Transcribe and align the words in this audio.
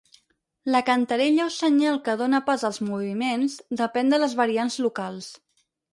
La 0.75 0.79
cantarella 0.85 1.43
o 1.49 1.51
senyal 1.57 1.99
que 2.07 2.15
dóna 2.21 2.41
pas 2.47 2.65
als 2.71 2.79
moviments 2.87 3.59
depèn 3.83 4.11
de 4.15 4.21
les 4.25 4.37
variants 4.41 4.79
locals. 4.87 5.29